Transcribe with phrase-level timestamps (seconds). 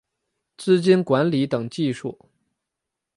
[0.57, 2.17] 资金管理等技术